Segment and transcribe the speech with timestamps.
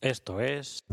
[0.00, 0.84] Esto es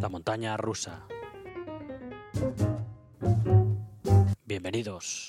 [0.00, 1.06] la montaña rusa.
[4.44, 5.28] Bienvenidos.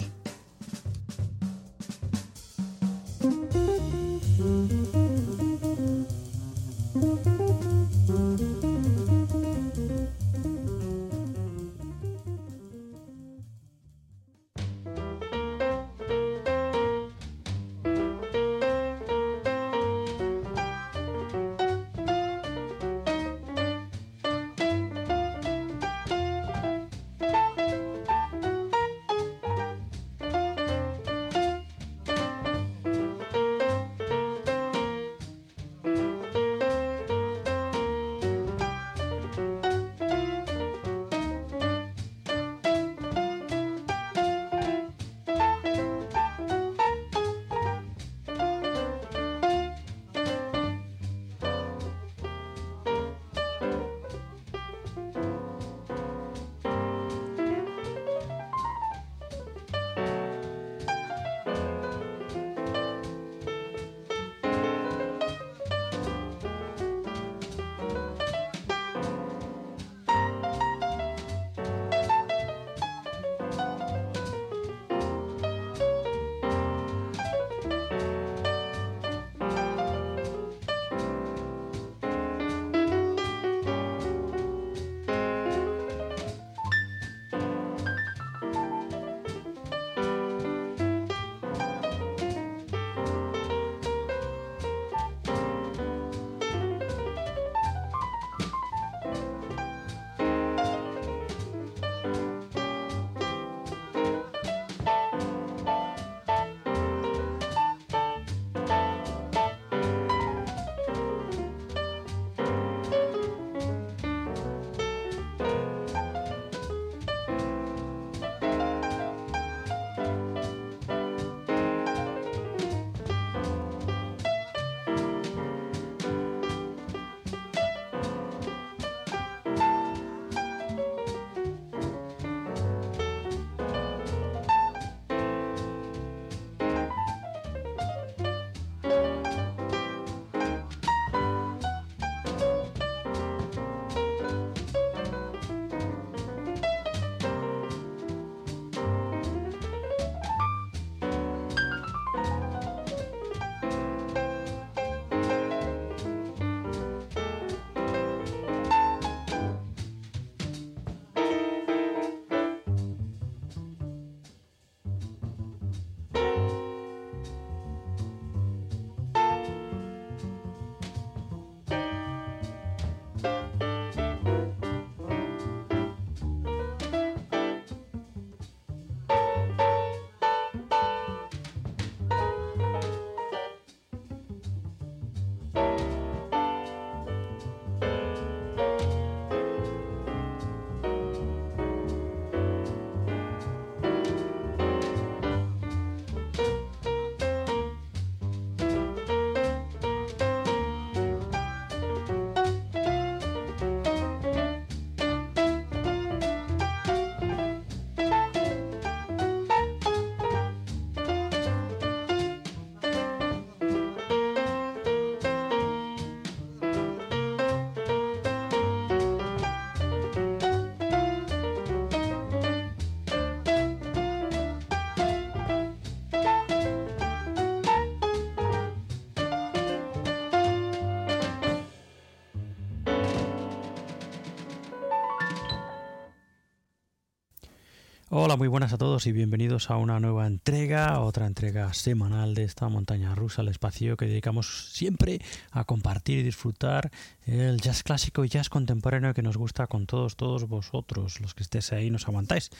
[238.17, 242.45] Hola, muy buenas a todos y bienvenidos a una nueva entrega, otra entrega semanal de
[242.45, 245.19] esta montaña rusa, el espacio que dedicamos siempre
[245.51, 246.91] a compartir y disfrutar
[247.25, 251.43] el jazz clásico y jazz contemporáneo que nos gusta con todos, todos vosotros, los que
[251.43, 252.51] estéis ahí, nos aguantáis.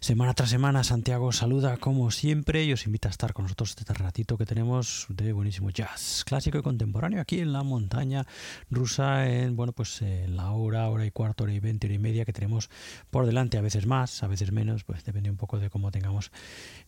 [0.00, 3.94] Semana tras semana, Santiago saluda como siempre y os invita a estar con nosotros este
[3.94, 8.26] ratito que tenemos de buenísimo jazz clásico y contemporáneo aquí en la montaña
[8.68, 11.98] rusa, en, bueno, pues en la hora, hora y cuarto, hora y veinte, hora y
[11.98, 12.68] media que tenemos
[13.08, 16.30] por delante, a veces más, a veces menos pues depende un poco de cómo tengamos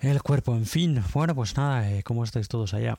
[0.00, 0.54] el cuerpo.
[0.56, 2.98] En fin, bueno, pues nada, eh, ¿cómo estáis todos allá?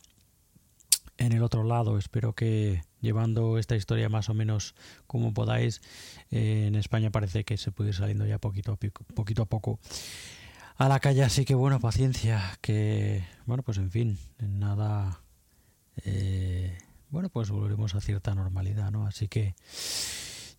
[1.18, 4.76] En el otro lado, espero que llevando esta historia más o menos
[5.08, 5.82] como podáis.
[6.32, 8.78] Eh, en España parece que se puede ir saliendo ya poquito a
[9.14, 9.80] poquito a poco
[10.78, 15.22] a la calle, así que bueno, paciencia, que bueno, pues en fin, nada,
[16.04, 16.78] eh,
[17.10, 19.08] bueno, pues volveremos a cierta normalidad, ¿no?
[19.08, 19.56] Así que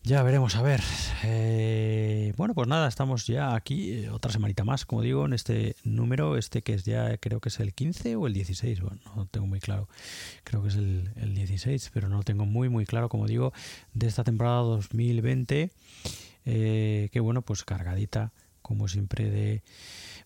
[0.06, 0.80] ya veremos, a ver.
[1.24, 5.74] Eh, bueno, pues nada, estamos ya aquí eh, otra semanita más, como digo, en este
[5.82, 9.26] número, este que es ya, creo que es el 15 o el 16, bueno, no
[9.26, 9.88] tengo muy claro,
[10.44, 13.52] creo que es el, 16, pero no lo tengo muy, muy claro, como digo,
[13.94, 15.72] de esta temporada 2020,
[16.44, 18.32] eh, que bueno, pues cargadita,
[18.62, 19.62] como siempre, de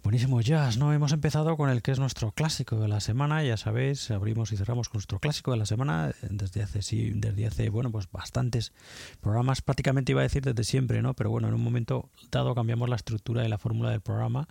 [0.02, 0.94] Buenísimo jazz, ¿no?
[0.94, 4.56] Hemos empezado con el que es nuestro clásico de la semana, ya sabéis, abrimos y
[4.56, 8.72] cerramos con nuestro clásico de la semana desde hace, sí, desde hace, bueno, pues bastantes
[9.20, 11.12] programas, prácticamente iba a decir desde siempre, ¿no?
[11.12, 14.48] Pero bueno, en un momento dado cambiamos la estructura y la fórmula del programa.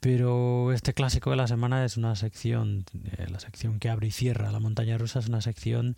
[0.00, 2.84] Pero este clásico de la semana es una sección,
[3.16, 5.96] eh, la sección que abre y cierra la montaña rusa es una sección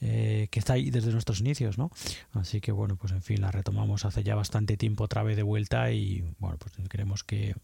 [0.00, 1.90] eh, que está ahí desde nuestros inicios, ¿no?
[2.32, 5.42] Así que bueno, pues en fin, la retomamos hace ya bastante tiempo otra vez de
[5.42, 7.54] vuelta y bueno, pues creemos que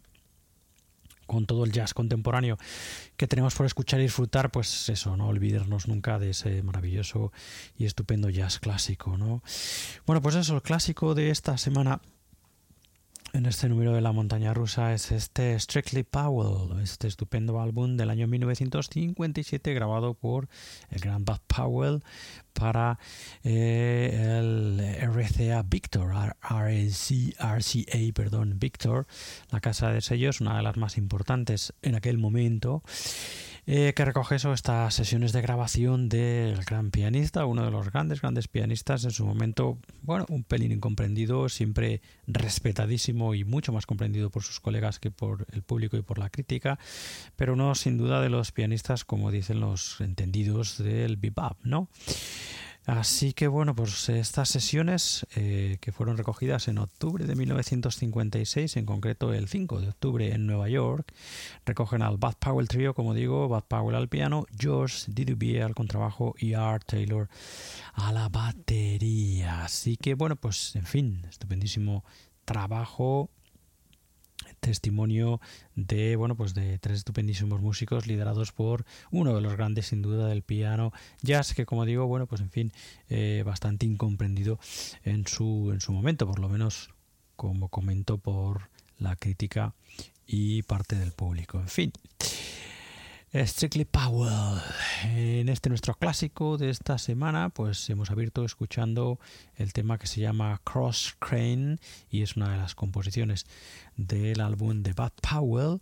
[1.31, 2.59] con todo el jazz contemporáneo
[3.17, 7.33] que tenemos por escuchar y disfrutar, pues eso, no olvidarnos nunca de ese maravilloso
[7.79, 9.41] y estupendo jazz clásico, ¿no?
[10.07, 12.01] Bueno, pues eso, el clásico de esta semana
[13.33, 18.11] en este número de la montaña rusa es este Strictly Powell, este estupendo álbum del
[18.11, 20.49] año 1957 grabado por
[20.91, 22.03] el gran Bud Powell
[22.53, 22.99] para
[23.43, 29.07] eh, el RCA Victor, RCA, perdón, Victor,
[29.51, 32.83] la casa de sellos, una de las más importantes en aquel momento.
[33.67, 38.21] Eh, que recoge eso, estas sesiones de grabación del gran pianista, uno de los grandes,
[38.21, 44.31] grandes pianistas en su momento, bueno, un pelín incomprendido, siempre respetadísimo y mucho más comprendido
[44.31, 46.79] por sus colegas que por el público y por la crítica,
[47.37, 51.89] pero no sin duda de los pianistas, como dicen los entendidos del bebop, ¿no?
[52.87, 58.87] Así que bueno, pues estas sesiones eh, que fueron recogidas en octubre de 1956, en
[58.87, 61.13] concreto el 5 de octubre en Nueva York,
[61.67, 66.35] recogen al Bud Powell Trio, como digo, Bud Powell al piano, George Dubier al contrabajo
[66.39, 67.29] y Art Taylor
[67.93, 69.65] a la batería.
[69.65, 72.05] Así que bueno, pues en fin, estupendísimo
[72.45, 73.31] trabajo
[74.61, 75.41] testimonio
[75.75, 80.29] de bueno pues de tres estupendísimos músicos liderados por uno de los grandes sin duda
[80.29, 80.93] del piano
[81.23, 82.73] jazz que como digo bueno pues en fin
[83.09, 84.59] eh, bastante incomprendido
[85.05, 86.91] en su en su momento por lo menos
[87.37, 88.69] como comento por
[88.99, 89.73] la crítica
[90.27, 91.59] y parte del público.
[91.59, 91.93] En fin
[93.33, 94.61] Strictly Powell.
[95.05, 99.21] En este nuestro clásico de esta semana, pues hemos abierto escuchando
[99.55, 101.79] el tema que se llama Cross Crane
[102.11, 103.47] y es una de las composiciones
[103.97, 105.81] del álbum de Bud Powell.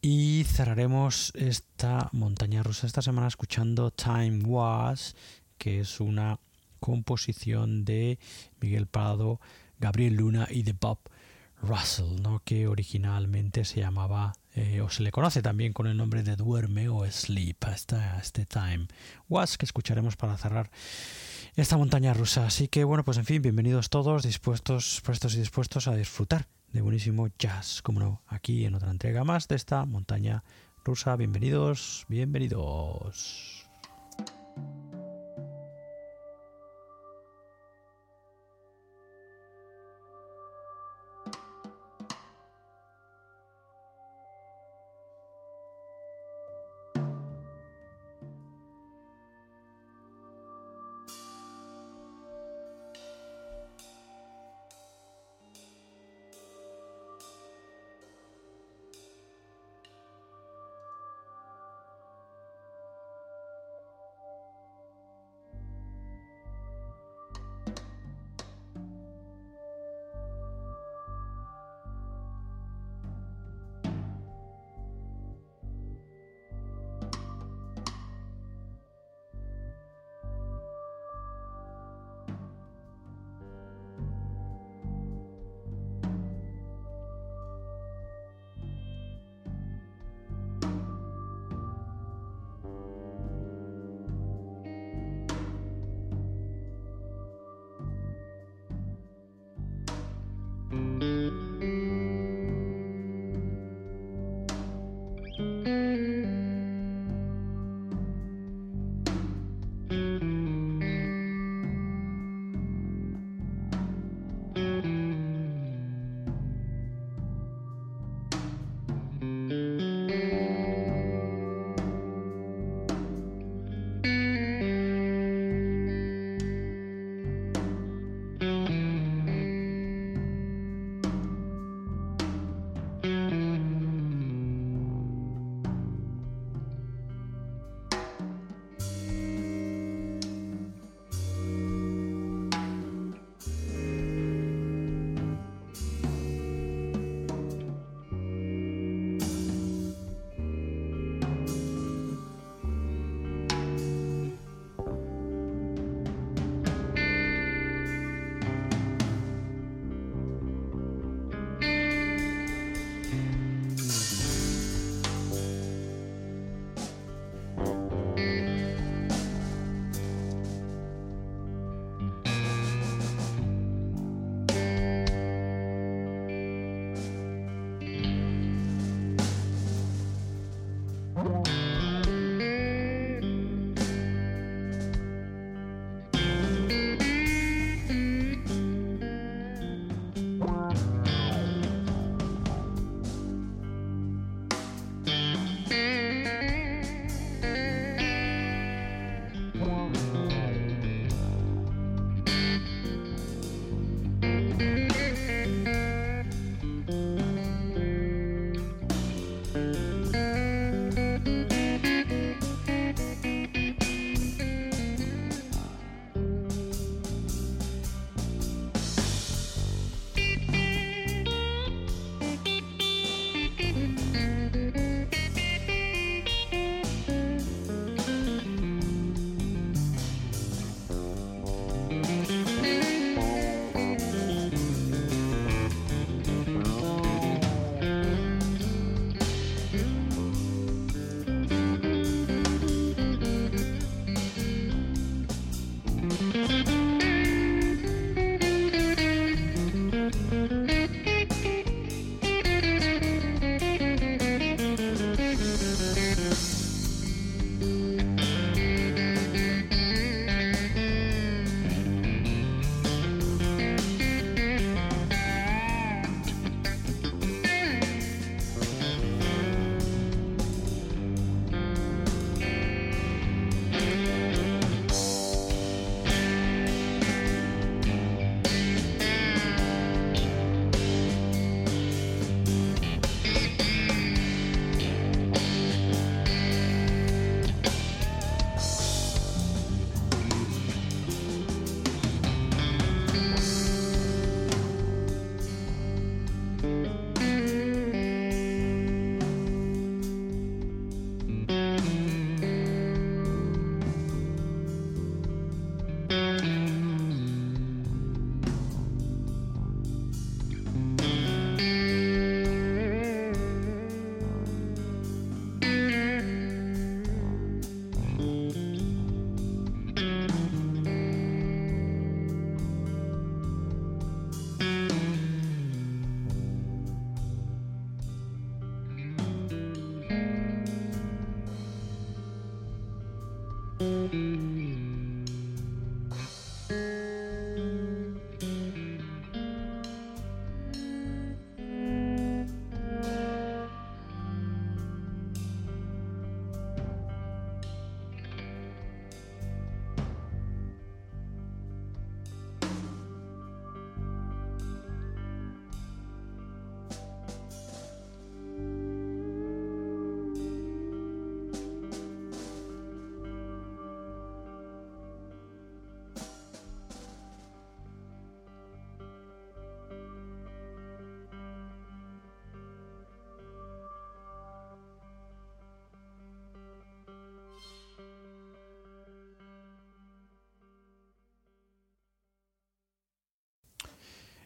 [0.00, 5.16] Y cerraremos esta montaña rusa esta semana escuchando Time Was,
[5.58, 6.38] que es una
[6.78, 8.20] composición de
[8.60, 9.40] Miguel Prado,
[9.80, 11.00] Gabriel Luna y de Bob
[11.60, 12.40] Russell, ¿no?
[12.44, 16.88] que originalmente se llamaba eh, o se le conoce también con el nombre de Duerme
[16.88, 18.88] o Sleep, hasta este Time
[19.28, 20.68] Was que escucharemos para cerrar
[21.54, 22.44] esta montaña rusa.
[22.46, 26.80] Así que bueno, pues en fin, bienvenidos todos, dispuestos, prestos y dispuestos a disfrutar de
[26.80, 30.42] buenísimo jazz, como no, aquí en otra entrega más de esta montaña
[30.84, 31.14] rusa.
[31.14, 33.64] Bienvenidos, bienvenidos.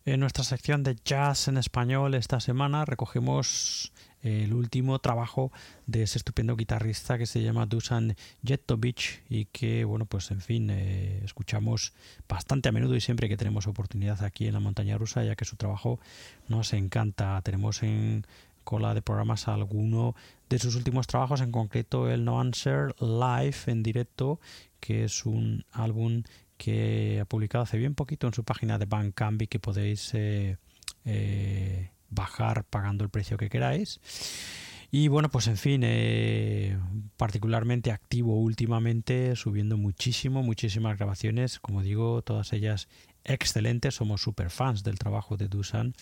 [0.04, 5.52] En nuestra sección de jazz en español esta semana recogemos el último trabajo
[5.86, 10.70] de ese estupendo guitarrista que se llama Dusan Jetovic y que, bueno, pues en fin,
[10.70, 11.92] eh, escuchamos
[12.28, 15.44] bastante a menudo y siempre que tenemos oportunidad aquí en la montaña rusa, ya que
[15.44, 16.00] su trabajo
[16.48, 17.40] nos encanta.
[17.42, 18.26] Tenemos en
[18.64, 20.16] cola de programas alguno
[20.48, 24.40] de sus últimos trabajos, en concreto el No Answer Live en directo,
[24.80, 26.24] que es un álbum
[26.56, 30.58] que ha publicado hace bien poquito en su página de Bandcamp y que podéis eh,
[31.04, 34.00] eh, bajar pagando el precio que queráis.
[34.94, 36.78] Y bueno, pues en fin, eh,
[37.16, 42.88] particularmente activo últimamente, subiendo muchísimo, muchísimas grabaciones, como digo, todas ellas
[43.24, 45.94] excelentes, somos super fans del trabajo de Dusan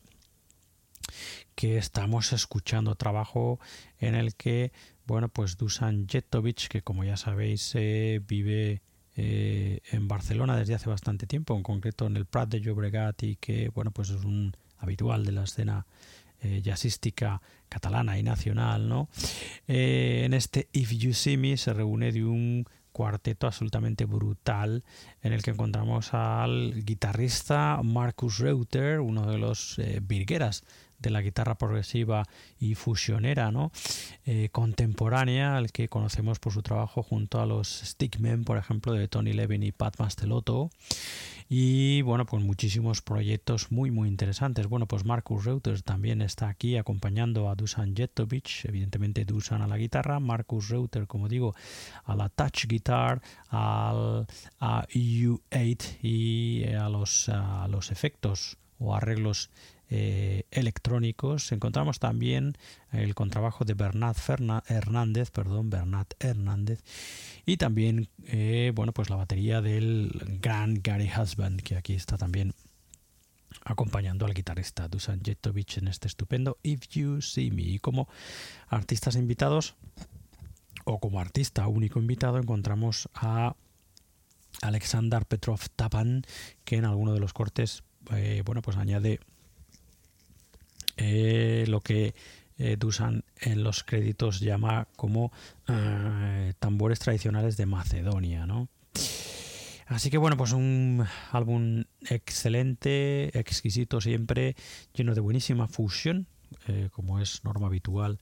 [1.56, 3.60] que estamos escuchando trabajo
[4.00, 4.72] en el que
[5.06, 8.82] bueno, pues Dusan Jetovic, que como ya sabéis eh, vive
[9.16, 13.36] eh, en Barcelona desde hace bastante tiempo, en concreto en el Prat de Llobregat y
[13.36, 15.86] que bueno, pues es un habitual de la escena
[16.42, 19.10] eh, jazzística catalana y nacional, ¿no?
[19.68, 24.84] en este If You See Me se reúne de un cuarteto absolutamente brutal
[25.22, 30.64] en el que encontramos al guitarrista Marcus Reuter, uno de los virgueras
[31.04, 32.28] de la guitarra progresiva
[32.60, 33.72] y fusionera, ¿no?
[34.26, 39.08] Eh, contemporánea, al que conocemos por su trabajo junto a los Stickmen, por ejemplo, de
[39.08, 40.72] Tony Levin y Pat Mastelotto.
[41.50, 44.68] Y bueno, pues muchísimos proyectos muy, muy interesantes.
[44.68, 49.78] Bueno, pues Marcus Reuters también está aquí acompañando a Dusan Jetovic, evidentemente Dusan a la
[49.78, 51.54] guitarra, Marcus Reuter, como digo,
[52.06, 54.26] a la touch guitar, al,
[54.60, 59.50] a EU8 y a los, a los efectos o arreglos
[59.96, 61.52] eh, electrónicos.
[61.52, 62.58] Encontramos también
[62.92, 64.18] el contrabajo de Bernat
[64.68, 66.84] Hernández, perdón, Bernat Hernández,
[67.46, 72.56] y también, eh, bueno, pues la batería del gran Gary Husband, que aquí está también
[73.66, 77.62] acompañando al guitarrista Dusan Jetovic en este estupendo If You See Me.
[77.62, 78.08] Y como
[78.70, 79.76] artistas invitados,
[80.86, 83.56] o como artista único invitado, encontramos a
[84.64, 86.24] Alexander Petrov Tapan,
[86.66, 89.20] que en alguno de los cortes, eh, bueno, pues añade
[90.98, 92.14] eh, lo que
[92.58, 95.32] eh, Dusan en los créditos llama como
[95.68, 98.70] eh, tambores tradicionales de Macedonia, ¿no?
[99.88, 104.56] Así que bueno, pues un álbum excelente, exquisito siempre,
[104.94, 106.28] lleno de buenísima fusión,
[106.92, 108.20] como es norma habitual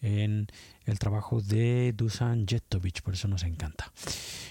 [0.00, 0.46] en
[0.86, 3.90] el trabajo de Dusan Jetovic, por eso nos encanta.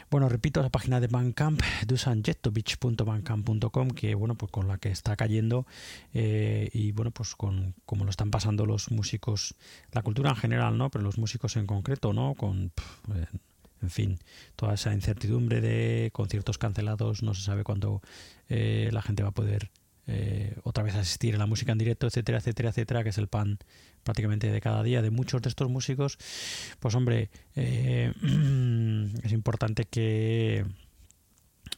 [0.10, 5.66] Bueno, repito la página de Bandcamp, dusanjetovic.bandcamp.com, que bueno, pues con la que está cayendo
[6.14, 9.56] eh, y bueno, pues con como lo están pasando los músicos,
[9.92, 10.90] la cultura en general, ¿no?
[10.90, 12.36] Pero los músicos en concreto, ¿no?
[12.36, 12.72] Con
[13.82, 14.20] en fin,
[14.56, 18.02] toda esa incertidumbre de conciertos cancelados, no se sabe cuándo
[18.48, 19.72] eh, la gente va a poder
[20.08, 23.28] eh, otra vez asistir a la música en directo, etcétera, etcétera, etcétera, que es el
[23.28, 23.60] pan
[24.04, 26.18] prácticamente de cada día de muchos de estos músicos,
[26.80, 28.12] pues hombre, eh,
[29.24, 30.66] es importante que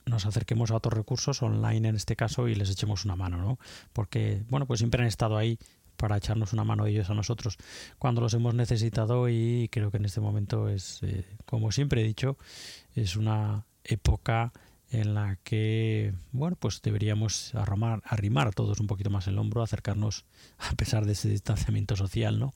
[0.05, 3.59] nos acerquemos a otros recursos online en este caso y les echemos una mano, ¿no?
[3.93, 5.57] Porque, bueno, pues siempre han estado ahí
[5.95, 7.57] para echarnos una mano ellos a nosotros
[7.97, 12.03] cuando los hemos necesitado y creo que en este momento es, eh, como siempre he
[12.03, 12.37] dicho,
[12.95, 14.51] es una época
[15.01, 20.25] en la que, bueno, pues deberíamos arrimar, arrimar todos un poquito más el hombro, acercarnos,
[20.57, 22.53] a pesar de ese distanciamiento social, ¿no?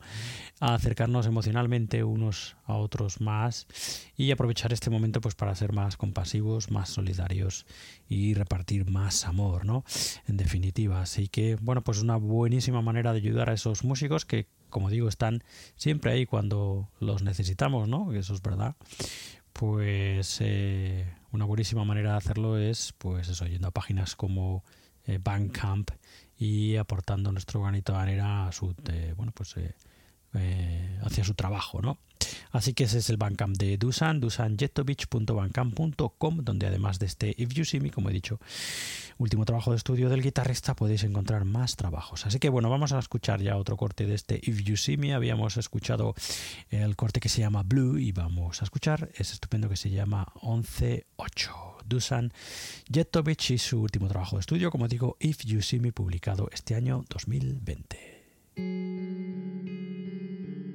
[0.59, 3.67] A acercarnos emocionalmente unos a otros más
[4.15, 7.65] y aprovechar este momento pues para ser más compasivos, más solidarios
[8.07, 9.83] y repartir más amor, ¿no?
[10.27, 14.47] En definitiva, así que, bueno, pues una buenísima manera de ayudar a esos músicos que
[14.69, 15.43] como digo, están
[15.75, 18.13] siempre ahí cuando los necesitamos, ¿no?
[18.13, 18.75] Eso es verdad.
[19.51, 24.63] Pues eh, una buenísima manera de hacerlo es, pues eso, yendo a páginas como
[25.05, 25.91] eh, Bandcamp
[26.37, 28.75] y aportando nuestro granito de arena a su,
[29.15, 29.75] bueno, pues eh,
[30.33, 31.97] eh, hacia su trabajo, ¿no?
[32.51, 37.63] Así que ese es el Bandcamp de Dusan, dusanjetovic.bandcamp.com, donde además de este If You
[37.63, 38.39] See Me, como he dicho,
[39.17, 42.25] último trabajo de estudio del guitarrista, podéis encontrar más trabajos.
[42.25, 45.13] Así que bueno, vamos a escuchar ya otro corte de este If You See Me.
[45.13, 46.15] Habíamos escuchado
[46.69, 50.27] el corte que se llama Blue y vamos a escuchar ese estupendo que se llama
[50.41, 51.69] 11.8.
[51.85, 52.33] Dusan
[52.91, 56.75] Jetovic y su último trabajo de estudio, como digo, If You See Me, publicado este
[56.75, 58.08] año 2020.
[58.59, 60.68] Thank you.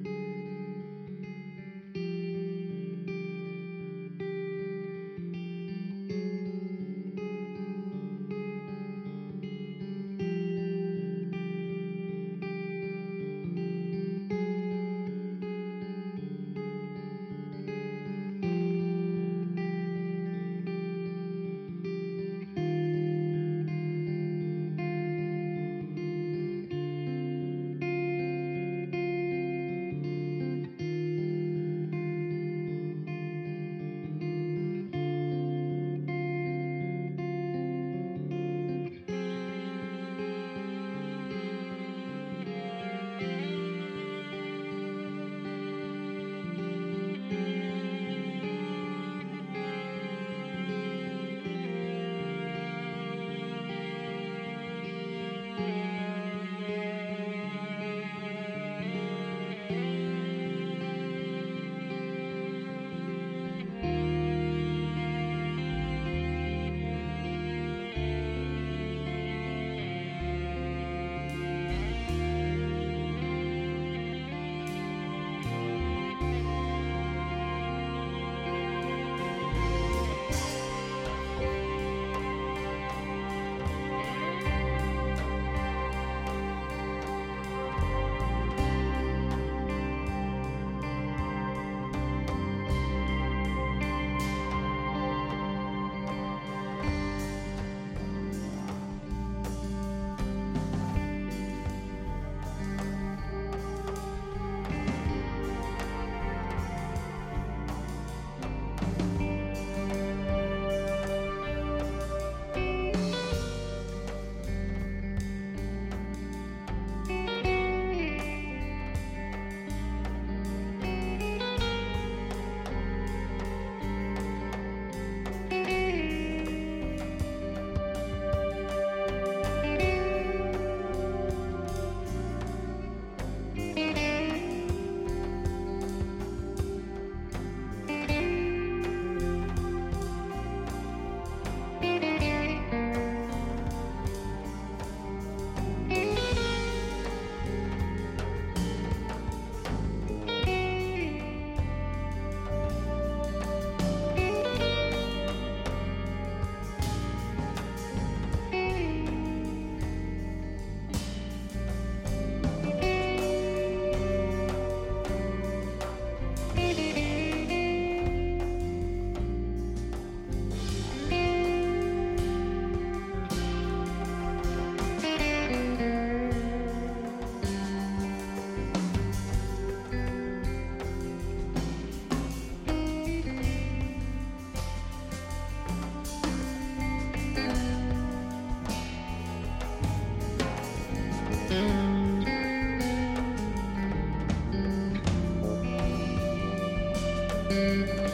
[197.49, 198.04] Música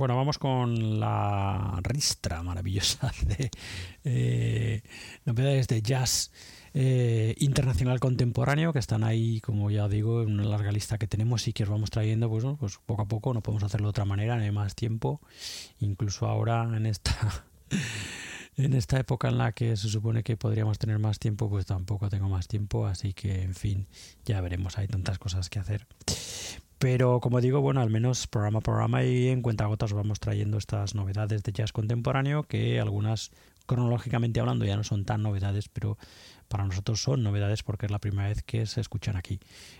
[0.00, 3.50] Bueno, vamos con la ristra maravillosa de
[4.04, 4.82] eh,
[5.26, 6.32] novedades de jazz
[6.72, 11.46] eh, internacional contemporáneo que están ahí, como ya digo, en una larga lista que tenemos
[11.48, 14.06] y que os vamos trayendo, pues, pues poco a poco, no podemos hacerlo de otra
[14.06, 15.20] manera, no hay más tiempo,
[15.80, 17.44] incluso ahora en esta
[18.56, 22.08] en esta época en la que se supone que podríamos tener más tiempo, pues tampoco
[22.08, 23.86] tengo más tiempo, así que en fin,
[24.24, 25.86] ya veremos, hay tantas cosas que hacer.
[26.80, 30.94] Pero como digo, bueno, al menos programa a programa y en cuentagotas vamos trayendo estas
[30.94, 33.32] novedades de jazz contemporáneo que algunas
[33.66, 35.98] cronológicamente hablando ya no son tan novedades, pero
[36.50, 39.38] para nosotros son novedades porque es la primera vez que se escuchan aquí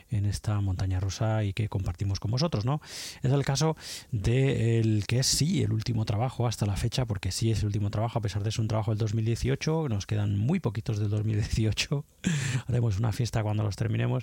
[0.08, 2.80] en esta montaña rusa y que compartimos con vosotros, ¿no?
[3.22, 3.76] Es el caso
[4.12, 7.90] del que es sí el último trabajo hasta la fecha, porque sí es el último
[7.90, 12.04] trabajo, a pesar de ser un trabajo del 2018, nos quedan muy poquitos del 2018,
[12.68, 14.22] haremos una fiesta cuando los terminemos.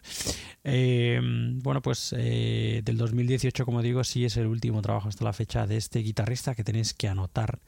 [0.63, 1.19] Eh,
[1.61, 5.67] bueno, pues eh, del 2018, como digo, sí es el último trabajo hasta la fecha
[5.67, 7.59] de este guitarrista que tenéis que anotar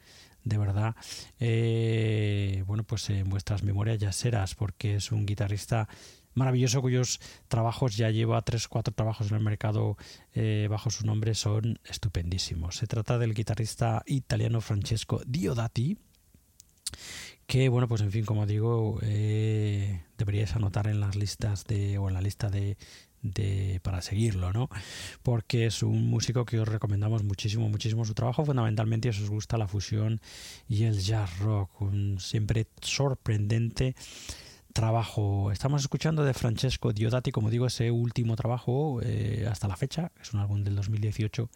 [0.43, 0.95] de verdad,
[1.39, 5.87] eh, bueno, pues en vuestras memorias ya serás, porque es un guitarrista
[6.33, 9.97] maravilloso cuyos trabajos ya lleva tres cuatro trabajos en el mercado
[10.33, 12.77] eh, bajo su nombre son estupendísimos.
[12.77, 15.97] Se trata del guitarrista italiano Francesco Diodati
[17.45, 22.07] que bueno pues en fin como digo eh, deberíais anotar en las listas de o
[22.07, 22.77] en la lista de
[23.21, 24.69] de, para seguirlo, ¿no?
[25.23, 29.57] Porque es un músico que os recomendamos muchísimo, muchísimo su trabajo, fundamentalmente si os gusta
[29.57, 30.21] la fusión
[30.67, 33.95] y el jazz rock, un siempre sorprendente
[34.73, 35.51] trabajo.
[35.51, 40.33] Estamos escuchando de Francesco Diodati, como digo, ese último trabajo eh, hasta la fecha, es
[40.33, 41.49] un álbum del 2018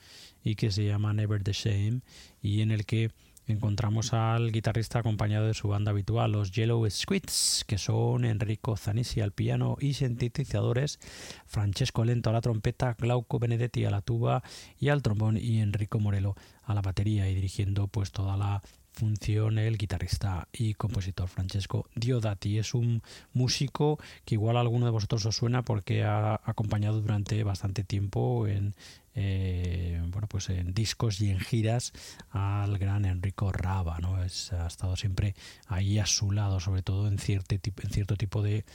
[0.43, 2.02] y que se llama Never the Same
[2.41, 3.12] y en el que
[3.47, 9.21] encontramos al guitarrista acompañado de su banda habitual, los Yellow Squids, que son Enrico Zanisi
[9.21, 10.99] al piano y sintetizadores,
[11.45, 14.43] Francesco Lento a la trompeta, Glauco Benedetti a la tuba
[14.79, 18.62] y al trombón y Enrico Morello a la batería y dirigiendo pues toda la
[18.93, 22.60] función el guitarrista y compositor Francesco Diodati.
[22.60, 23.01] Es un
[23.34, 28.47] músico que igual a alguno de vosotros os suena porque ha acompañado durante bastante tiempo
[28.47, 28.75] en
[29.15, 31.93] eh, bueno, pues en discos y en giras
[32.32, 34.15] al gran Enrico Raba, ¿no?
[34.15, 35.36] ha estado siempre
[35.67, 38.65] ahí a su lado, sobre todo en cierto, en cierto tipo de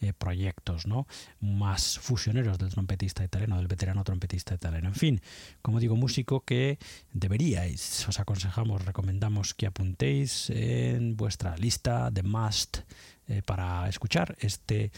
[0.00, 1.06] eh, proyectos, ¿no?
[1.40, 4.88] Más fusioneros del trompetista italiano, del veterano trompetista italiano.
[4.88, 5.20] En fin,
[5.62, 6.78] como digo, músico que
[7.12, 12.78] deberíais, os aconsejamos, recomendamos que apuntéis en vuestra lista de must
[13.30, 14.90] eh, para escuchar este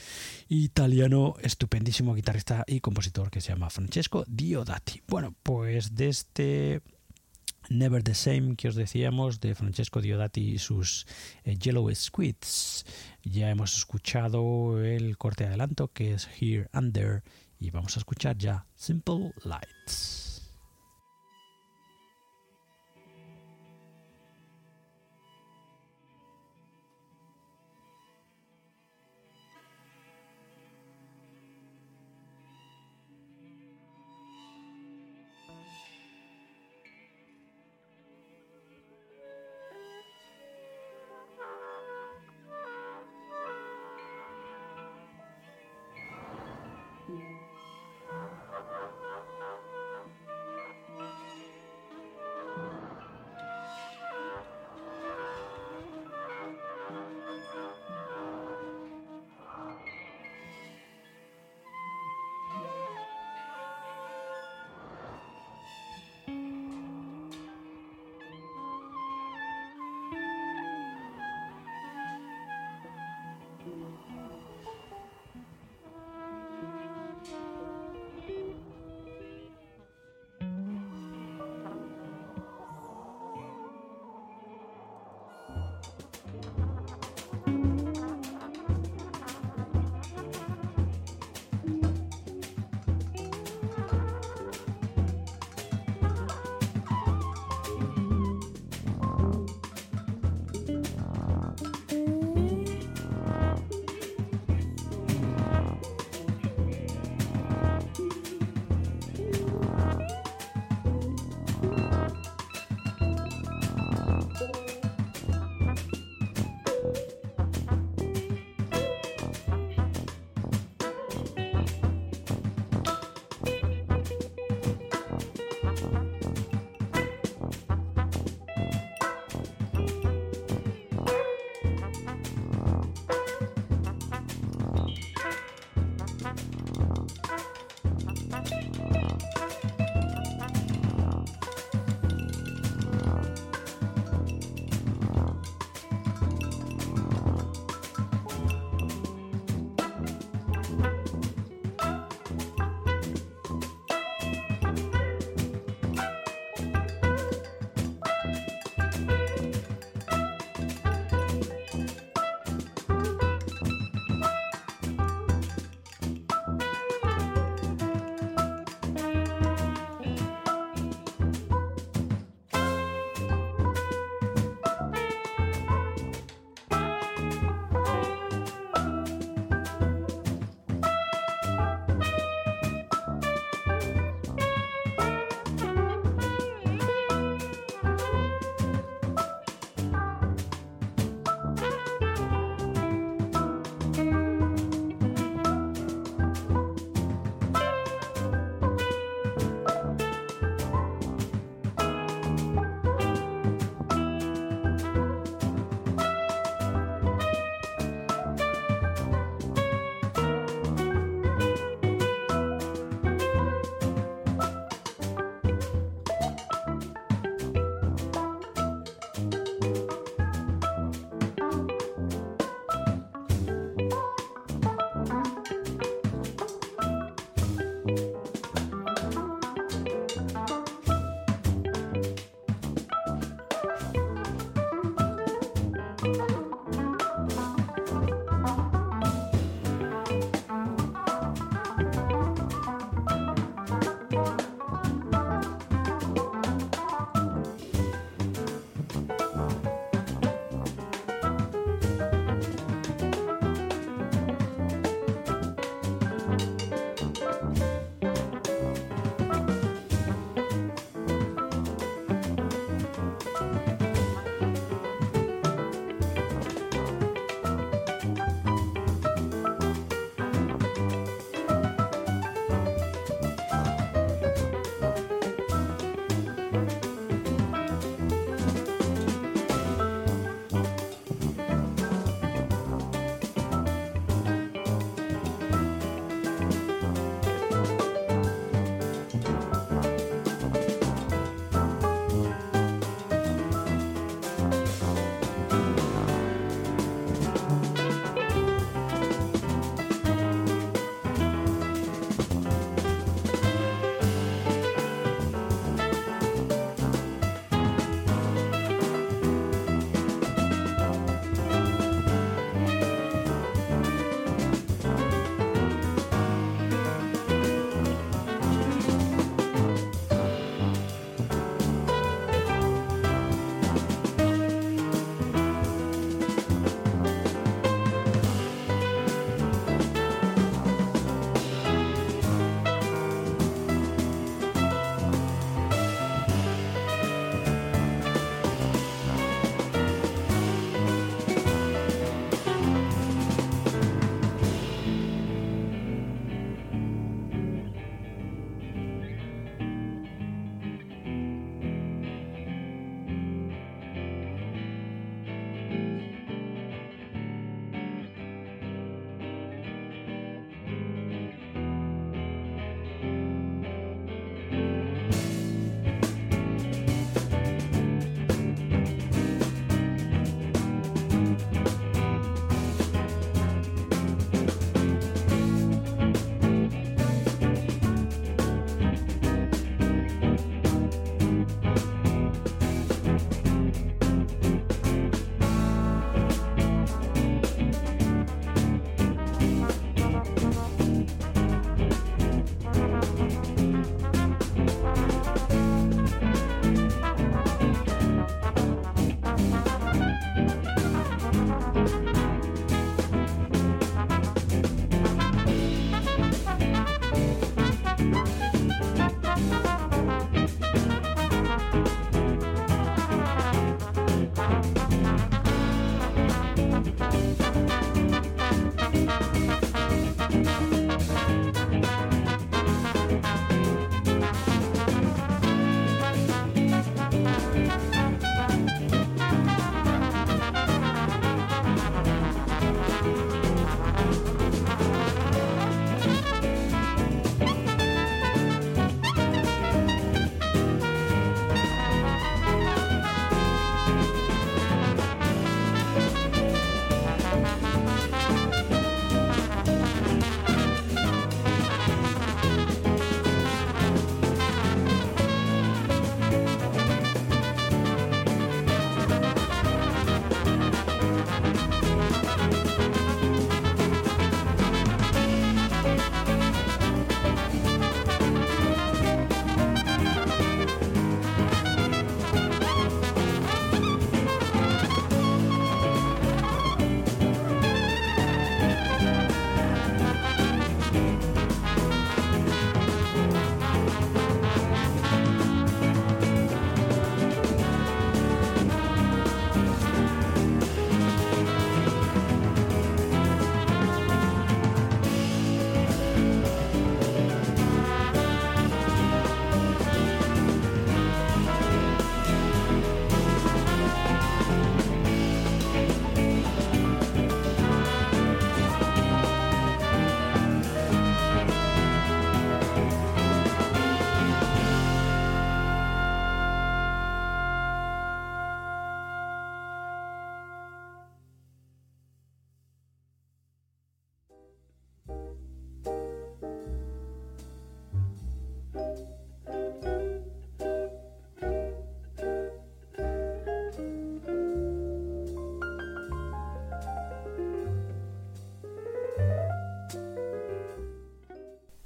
[0.49, 5.03] italiano estupendísimo guitarrista y compositor que se llama Francesco Diodati.
[5.07, 6.81] Bueno, pues de este
[7.69, 11.07] Never the Same que os decíamos de Francesco Diodati y sus
[11.45, 12.87] eh, Yellow Squids.
[13.23, 17.23] Ya hemos escuchado el corte adelanto que es Here and There
[17.61, 20.22] y vamos a escuchar ya Simple Lights.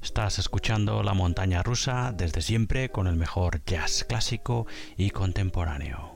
[0.07, 4.65] Estás escuchando La Montaña Rusa desde siempre con el mejor jazz clásico
[4.97, 6.16] y contemporáneo.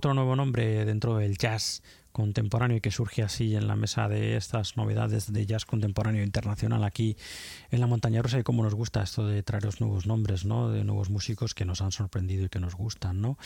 [0.00, 4.38] Otro nuevo nombre dentro del jazz contemporáneo y que surge así en la mesa de
[4.38, 7.18] estas novedades de jazz contemporáneo internacional aquí
[7.70, 10.70] en la montaña rusa y cómo nos gusta esto de traeros nuevos nombres, ¿no?
[10.70, 13.36] De nuevos músicos que nos han sorprendido y que nos gustan, ¿no?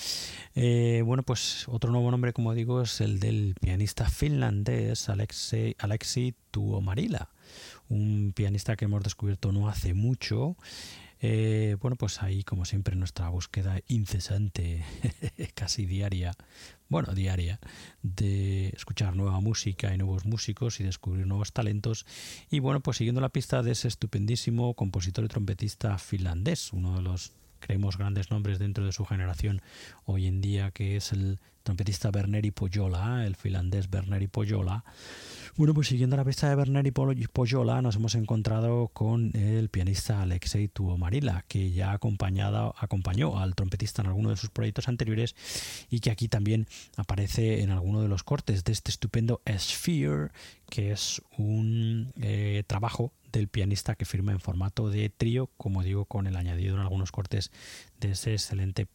[0.55, 6.37] Eh, bueno, pues otro nuevo nombre, como digo, es el del pianista finlandés Alexei, Alexei
[6.53, 7.31] Tuomarila,
[7.89, 10.57] un pianista que hemos descubierto no hace mucho
[11.27, 14.85] eh, bueno, pues ahí, como siempre, nuestra búsqueda incesante,
[15.55, 16.33] casi diaria,
[16.91, 17.61] bueno, diaria,
[18.03, 22.05] de escuchar nueva música y nuevos músicos y descubrir nuevos talentos.
[22.51, 27.01] Y bueno, pues siguiendo la pista de ese estupendísimo compositor y trompetista finlandés, uno de
[27.01, 27.33] los
[27.65, 29.63] creemos grandes nombres dentro de su generación
[30.05, 34.85] hoy en día, que es el trompetista Berneri Poyola, el finlandés Berneri Poyola.
[35.57, 40.69] Bueno, pues siguiendo la pista de Berneri Poyola, nos hemos encontrado con el pianista Alexei
[40.69, 45.35] Tuomarila, que ya acompañó al trompetista en alguno de sus proyectos anteriores
[45.89, 50.33] y que aquí también aparece en alguno de los cortes de este estupendo Sphere,
[50.69, 56.05] que es un eh, trabajo del pianista que firma en formato de trío, como digo,
[56.07, 57.51] con el añadido en algunos cortes
[58.01, 58.89] de ese excelente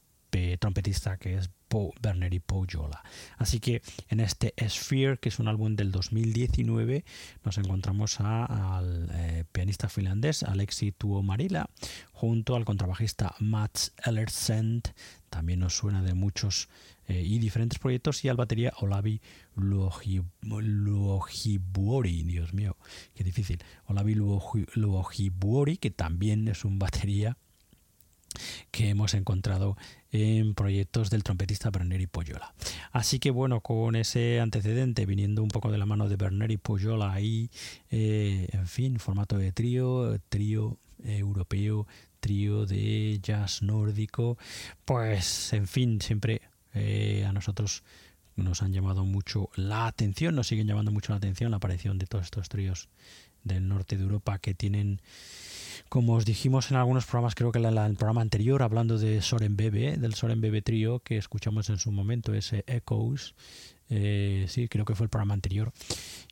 [0.59, 3.03] trompetista que es Bo Berneri Pojola.
[3.37, 7.05] Así que en este Sphere, que es un álbum del 2019,
[7.43, 11.69] nos encontramos al eh, pianista finlandés Alexi Tuomarila
[12.11, 14.93] junto al contrabajista Mats Ellersend,
[15.29, 16.69] también nos suena de muchos
[17.07, 19.21] eh, y diferentes proyectos, y al batería Olavi
[19.55, 20.23] Luojibuori,
[22.23, 22.77] Dios mío,
[23.15, 27.37] qué difícil, Olavi Luojibuori, que también es un batería
[28.71, 29.75] que hemos encontrado
[30.11, 32.53] en proyectos del trompetista Berneri Poyola.
[32.91, 37.11] Así que bueno, con ese antecedente, viniendo un poco de la mano de Berneri Poyola
[37.11, 37.49] ahí,
[37.89, 41.87] eh, en fin, formato de trío, trío europeo,
[42.19, 44.37] trío de jazz nórdico,
[44.85, 46.41] pues en fin, siempre
[46.73, 47.83] eh, a nosotros
[48.35, 52.05] nos han llamado mucho la atención, nos siguen llamando mucho la atención la aparición de
[52.05, 52.89] todos estos tríos
[53.43, 55.01] del norte de Europa que tienen
[55.87, 59.55] como os dijimos en algunos programas, creo que en el programa anterior, hablando de Soren
[59.55, 63.33] Bebe, del Soren Bebe Trio que escuchamos en su momento, ese Echoes,
[63.89, 65.71] eh, sí, creo que fue el programa anterior,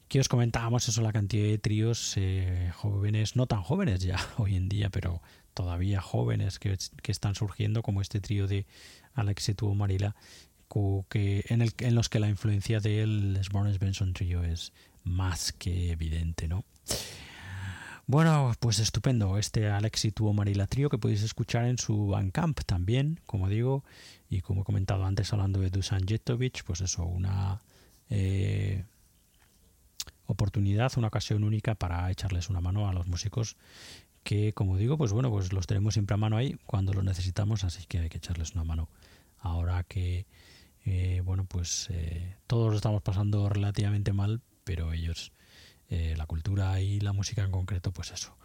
[0.07, 4.55] que os comentábamos eso, la cantidad de tríos eh, jóvenes, no tan jóvenes ya hoy
[4.55, 5.21] en día, pero
[5.57, 6.77] todavía jóvenes que,
[7.07, 8.67] están surgiendo, como este trío de
[9.15, 10.15] Alex Tuvo Marila,
[11.09, 14.71] que, en, el, en los que la influencia del Sbornes Benson Trio es
[15.03, 16.63] más que evidente, ¿no?
[18.05, 19.39] Bueno, pues estupendo.
[19.39, 23.83] Este Alexi tuvo Marila Trio que podéis escuchar en su Bandcamp también, como digo,
[24.29, 27.61] y como he comentado antes hablando de Dusan Jetovic, pues eso, una
[28.09, 28.85] eh,
[30.27, 33.57] oportunidad, una ocasión única para echarles una mano a los músicos
[34.27, 37.63] que, como digo, pues bueno, pues los tenemos siempre a mano ahí cuando los necesitamos,
[37.63, 38.89] así que hay que echarles una mano.
[39.39, 40.25] Ahora que,
[40.83, 45.31] eh, bueno, pues eh, todos lo estamos pasando relativamente mal, pero ellos
[45.89, 48.35] eh, la cultura y la música en concreto, pues eso.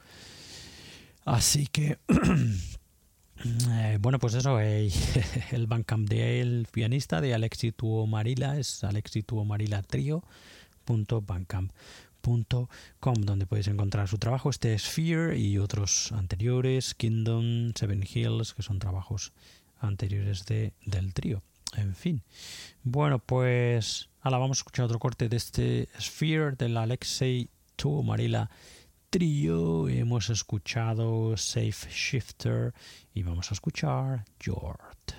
[1.25, 1.99] Así que,
[3.99, 7.75] bueno, pues eso, el Bandcamp del pianista de Alexi
[8.07, 8.85] Marila es
[12.23, 18.63] alexituomarilатrio.bandcamp.com donde podéis encontrar su trabajo, este Sphere y otros anteriores, Kingdom, Seven Hills, que
[18.63, 19.33] son trabajos
[19.81, 21.43] anteriores de, del trío.
[21.77, 22.23] En fin.
[22.83, 28.51] Bueno, pues ahora vamos a escuchar otro corte de este Sphere del Alexei Tu Marila
[29.11, 29.89] Trio.
[29.89, 32.75] Hemos escuchado Safe Shifter
[33.15, 35.13] y vamos a escuchar Jort.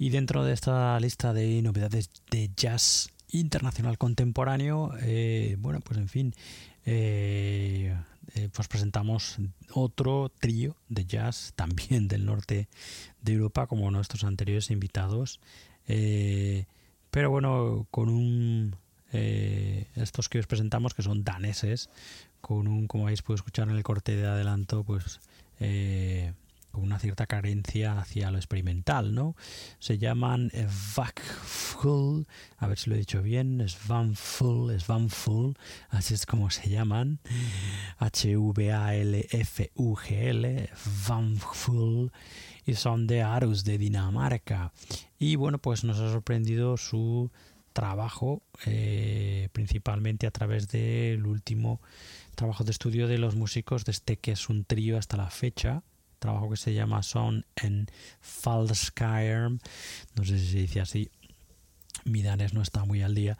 [0.00, 6.08] Y dentro de esta lista de novedades de jazz internacional contemporáneo, eh, bueno, pues en
[6.08, 6.34] fin,
[6.86, 7.94] eh,
[8.54, 9.36] pues presentamos
[9.74, 12.66] otro trío de jazz también del norte
[13.20, 15.38] de Europa como nuestros anteriores invitados,
[15.86, 18.76] pero bueno, con un
[19.12, 21.90] estos que os presentamos que son daneses,
[22.40, 25.20] con un, como habéis podido escuchar en el corte de adelanto, pues
[26.70, 29.36] con una cierta carencia hacia lo experimental, ¿no?
[29.78, 30.50] Se llaman
[30.96, 32.26] Vakful,
[32.58, 35.56] a ver si lo he dicho bien, Svanful, Svanful,
[35.88, 37.20] así es como se llaman,
[37.98, 38.70] H-V-A-L-F-U-G-L,
[41.08, 42.12] Vanful,
[42.66, 44.72] y son de Arus, de Dinamarca.
[45.18, 47.30] Y bueno, pues nos ha sorprendido su
[47.72, 51.80] trabajo, eh, principalmente a través del último
[52.34, 55.82] trabajo de estudio de los músicos de este que es un trío hasta la fecha,
[56.20, 57.88] trabajo que se llama Son en
[58.20, 59.58] Falskirm.
[60.14, 61.10] No sé si se dice así.
[62.04, 63.36] Mi danés no está muy al día.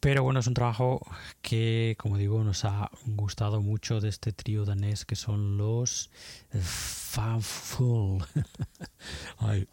[0.00, 1.06] Pero bueno, es un trabajo
[1.42, 6.10] que, como digo, nos ha gustado mucho de este trío danés que son los
[6.50, 8.24] Fanful.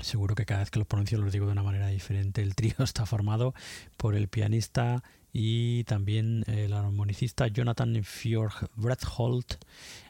[0.00, 2.40] seguro que cada vez que lo pronuncio lo digo de una manera diferente.
[2.40, 3.54] El trío está formado
[3.98, 9.54] por el pianista y también el armonicista Jonathan Fjord Bretholt,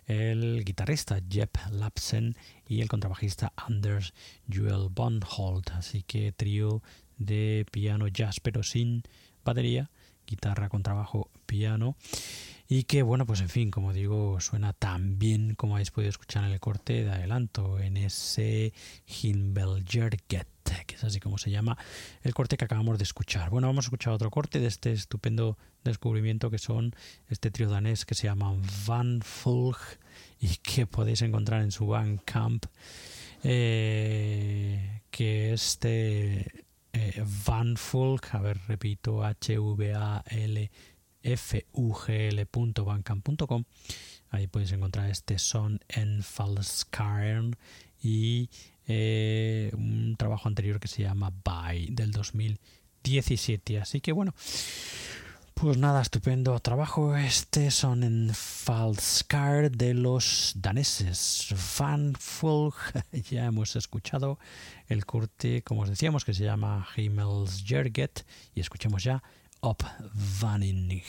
[0.07, 4.15] el guitarrista Jeb Lapsen y el contrabajista Anders
[4.53, 5.71] Joel Bonholt.
[5.73, 6.83] Así que trío
[7.19, 9.03] de piano jazz, pero sin
[9.45, 9.91] batería,
[10.27, 11.97] guitarra, contrabajo, piano.
[12.69, 16.45] Y que, bueno, pues en fin, como digo, suena tan bien como habéis podido escuchar
[16.45, 18.73] en el corte de adelanto, en ese
[20.87, 21.77] Que es así como se llama
[22.23, 23.51] el corte que acabamos de escuchar.
[23.51, 26.95] Bueno, vamos a escuchar otro corte de este estupendo descubrimiento que son
[27.29, 28.55] este trío danés que se llama
[28.87, 29.79] Van Fulg
[30.41, 32.67] y que podéis encontrar en su Bandcamp,
[33.43, 40.71] eh, que este eh, Van Fulg, a ver, repito, H-V-A-L
[41.23, 42.47] f u g
[43.47, 43.65] .com.
[44.31, 47.57] Ahí podéis encontrar este son en Falskaren
[48.03, 48.51] y
[48.87, 53.81] eh, un trabajo anterior que se llama By del 2017.
[53.81, 54.35] Así que bueno,
[55.61, 57.15] pues nada, estupendo trabajo.
[57.17, 61.55] Este son en Falskar de los daneses.
[61.79, 62.75] Van Fulg.
[63.31, 64.39] Ya hemos escuchado
[64.89, 68.25] el corte, como os decíamos, que se llama Himmels Jerget.
[68.55, 69.23] Y escuchemos ya
[69.61, 69.83] Op
[70.41, 71.05] Vaninich.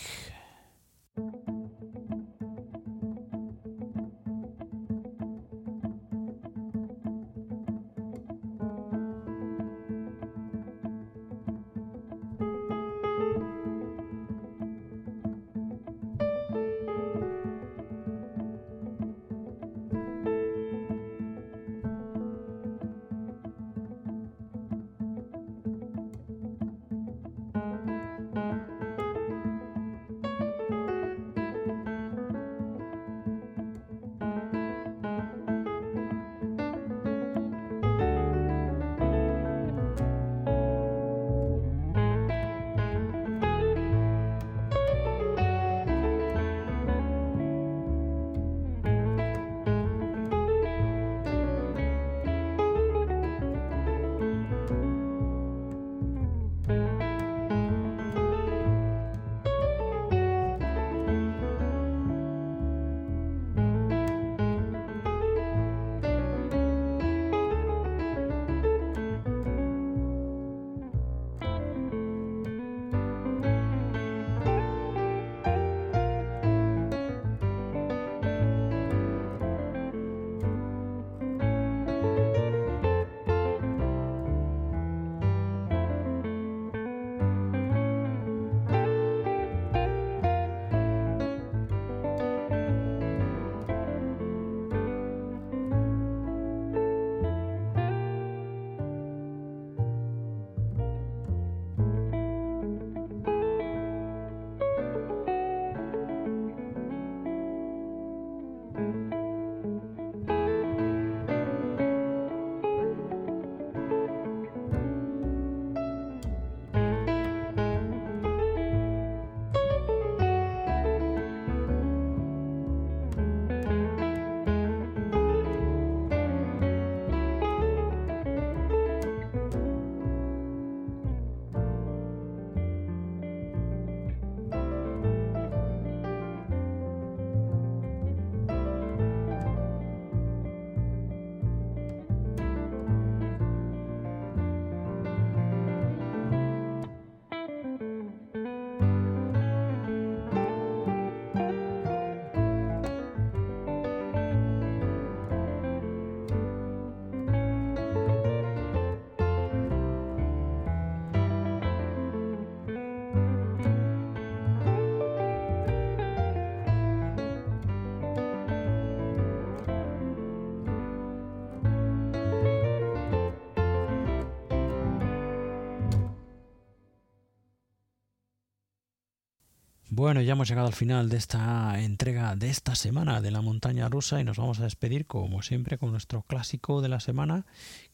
[180.12, 183.88] Bueno, ya hemos llegado al final de esta entrega de esta semana de la montaña
[183.88, 187.46] rusa y nos vamos a despedir como siempre con nuestro clásico de la semana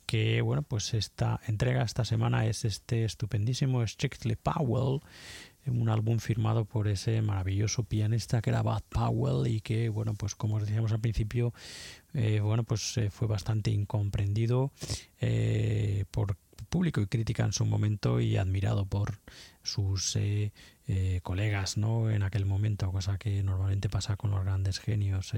[0.08, 5.02] que bueno pues esta entrega esta semana es este estupendísimo Strictly Powell
[5.68, 10.34] un álbum firmado por ese maravilloso pianista que era Bud Powell y que bueno pues
[10.34, 11.54] como os decíamos al principio
[12.16, 14.72] eh, bueno pues eh, fue bastante incomprendido
[15.22, 16.36] eh, por
[16.66, 19.20] público y crítica en su momento y admirado por
[19.64, 20.52] sus eh,
[20.88, 22.10] eh, colegas ¿no?
[22.10, 25.34] en aquel momento, cosa que normalmente pasa con los grandes genios.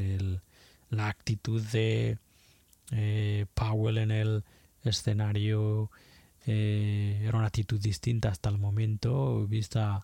[0.90, 2.18] La actitud de
[2.92, 4.44] eh, Powell en el
[4.84, 5.92] escenario
[6.46, 10.04] era una actitud distinta hasta el momento, vista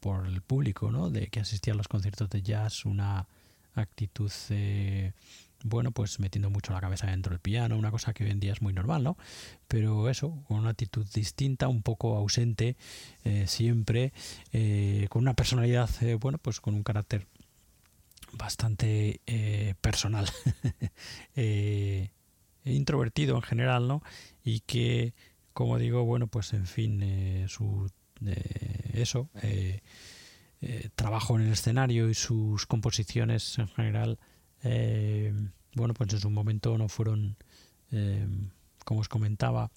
[0.00, 1.08] por el público ¿no?
[1.08, 3.26] de que asistía a los conciertos de jazz, una
[3.74, 4.30] actitud
[5.64, 8.52] bueno, pues metiendo mucho la cabeza dentro del piano, una cosa que hoy en día
[8.52, 9.16] es muy normal, ¿no?
[9.68, 12.76] Pero eso, con una actitud distinta, un poco ausente,
[13.24, 14.12] eh, siempre,
[14.52, 17.26] eh, con una personalidad, eh, bueno, pues con un carácter
[18.32, 19.20] bastante
[19.82, 20.26] personal,
[22.64, 24.02] introvertido en general, ¿no?
[24.42, 25.12] Y que,
[25.52, 27.90] como digo, bueno, pues en fin, su
[28.94, 29.28] eso,
[30.94, 34.18] trabajo en el escenario y sus composiciones en general
[34.62, 35.32] eh,
[35.74, 37.36] bueno, pues en su momento no fueron,
[37.90, 38.26] eh,
[38.84, 39.70] como os comentaba,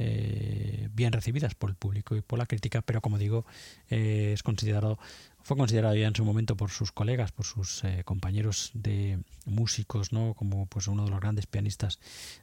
[0.00, 3.44] eh, bien recibidas por el público y por la crítica, pero como digo,
[3.88, 4.98] es considerado,
[5.42, 10.34] fue considerado ya en su momento por sus colegas, por sus compañeros de músicos, ¿no?
[10.34, 11.98] como pues uno de los grandes pianistas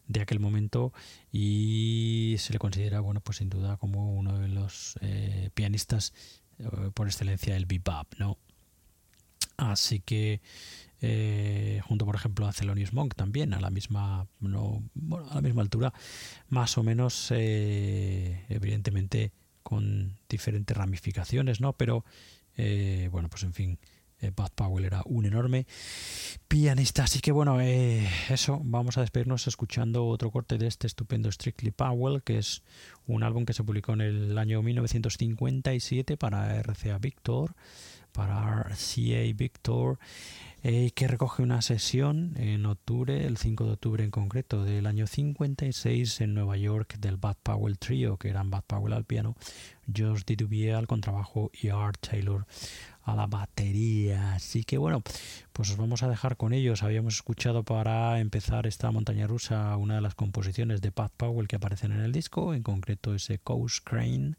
[0.08, 0.92] de aquel momento
[1.32, 5.00] y se le considera, bueno, pues sin duda como uno de los
[5.54, 6.14] pianistas
[6.94, 8.38] por excelencia del bebop, ¿no?
[9.58, 10.42] Así que
[11.08, 15.42] eh, junto por ejemplo a Thelonious Monk también a la misma no, bueno, a la
[15.42, 15.94] misma altura
[16.50, 22.06] más o menos eh, evidentemente con diferentes ramificaciones no pero
[22.58, 23.80] eh, bueno pues en fin
[24.22, 25.68] Bud Powell era un enorme
[26.48, 27.04] pianista.
[27.04, 32.24] Así que bueno eso vamos a despedirnos escuchando otro corte de este estupendo Strictly Powell
[32.24, 32.64] que es
[33.08, 37.56] un álbum que se publicó en el año 1957 para RCA Victor
[38.12, 40.00] para RCA Victor
[40.68, 45.06] eh, que recoge una sesión en octubre, el 5 de octubre en concreto, del año
[45.06, 49.36] 56 en Nueva York del Bud Powell Trio, que eran Bud Powell al piano,
[49.94, 52.48] George Dubier al contrabajo y Art Taylor
[53.06, 54.34] a la batería.
[54.34, 55.02] Así que bueno,
[55.54, 56.84] pues os vamos a dejar con ellos.
[56.84, 61.56] Habíamos escuchado para empezar esta montaña rusa una de las composiciones de Bud Powell que
[61.56, 64.36] aparecen en el disco, en concreto ese Coast Crane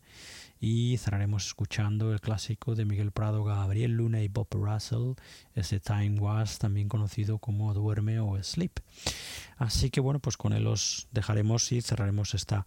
[0.60, 5.12] y cerraremos escuchando el clásico de Miguel Prado, Gabriel Luna y Bob Russell,
[5.54, 8.72] ese Time Was, también conocido como Duerme o Sleep.
[9.58, 12.66] Así que bueno, pues con él os dejaremos y cerraremos esta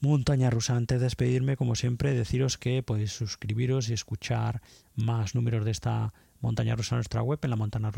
[0.00, 0.76] montaña rusa.
[0.76, 4.62] Antes de despedirme, como siempre, deciros que podéis suscribiros y escuchar
[4.94, 7.90] más números de esta montaña rusa en nuestra web, en la montana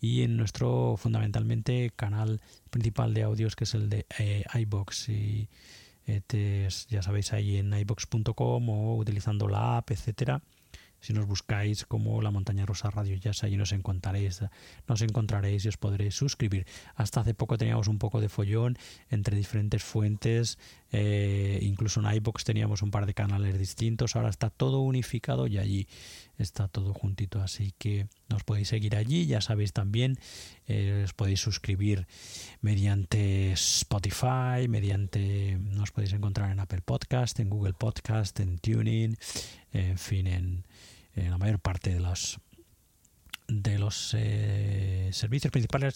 [0.00, 2.40] y en nuestro fundamentalmente canal
[2.70, 5.48] principal de audios que es el de eh, iBox y
[6.88, 10.42] ya sabéis ahí en ibox.com o utilizando la app, etcétera.
[11.02, 14.44] Si nos buscáis como la montaña rosa radio jazz, allí nos encontraréis,
[14.86, 16.64] nos encontraréis y os podréis suscribir.
[16.94, 18.78] Hasta hace poco teníamos un poco de follón
[19.10, 20.60] entre diferentes fuentes,
[20.92, 25.58] eh, incluso en iBox teníamos un par de canales distintos, ahora está todo unificado y
[25.58, 25.88] allí
[26.38, 30.18] está todo juntito, así que nos podéis seguir allí, ya sabéis también,
[30.66, 32.06] eh, os podéis suscribir
[32.60, 39.16] mediante Spotify, mediante, nos podéis encontrar en Apple Podcast, en Google Podcast, en Tuning,
[39.72, 40.64] en fin, en
[41.14, 42.38] en la mayor parte de los
[43.60, 45.94] de los eh, servicios principales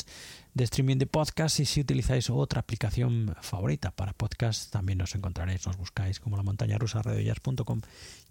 [0.53, 5.66] de streaming de podcast y si utilizáis otra aplicación favorita para podcast también nos encontraréis,
[5.66, 7.81] nos buscáis como la montaña rusa radioyas.com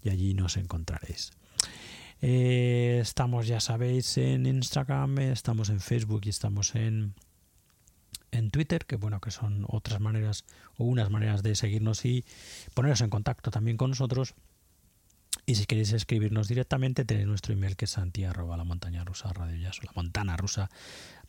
[0.02, 1.32] y allí nos encontraréis.
[2.22, 7.14] Eh, estamos, ya sabéis, en Instagram, estamos en Facebook y estamos en,
[8.30, 10.44] en Twitter, que bueno, que son otras maneras
[10.76, 12.24] o unas maneras de seguirnos y
[12.74, 14.34] poneros en contacto también con nosotros
[15.46, 19.32] y si queréis escribirnos directamente, tenéis nuestro email que es santi arroba la montaña rusa
[19.32, 20.68] radio o la montana rusa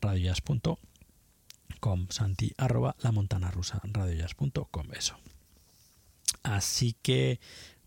[0.01, 0.33] radio
[1.79, 4.25] com santi arroba la montana rusa radio
[4.71, 5.15] com eso.
[6.41, 7.39] Así que,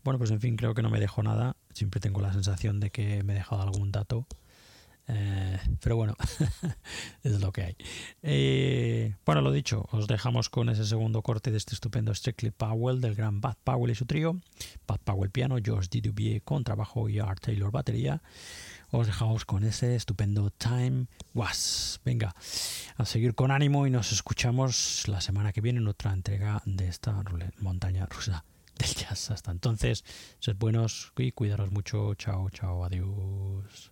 [0.03, 1.57] bueno, pues en fin, creo que no me dejo nada.
[1.73, 4.25] Siempre tengo la sensación de que me he dejado algún dato
[5.07, 6.15] eh, pero bueno,
[7.23, 7.75] es lo que hay.
[8.21, 13.01] Eh, bueno, lo dicho, os dejamos con ese segundo corte de este estupendo Strictly Powell
[13.01, 14.33] del gran Bud Powell y su trío.
[14.87, 18.21] Bud Powell piano, George Dubier con trabajo y Art Taylor batería.
[18.91, 22.01] Os dejamos con ese estupendo Time Was.
[22.03, 22.35] Venga,
[22.97, 26.89] a seguir con ánimo y nos escuchamos la semana que viene en otra entrega de
[26.89, 27.23] esta
[27.59, 28.43] montaña rusa
[28.77, 29.31] del jazz.
[29.31, 30.03] Hasta entonces,
[30.39, 32.13] sed buenos y cuidaros mucho.
[32.15, 33.91] Chao, chao, adiós.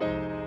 [0.00, 0.39] Hasta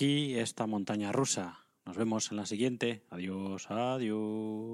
[0.00, 1.66] aquí esta montaña rusa.
[1.84, 3.04] Nos vemos en la siguiente.
[3.10, 4.69] Adiós, adiós.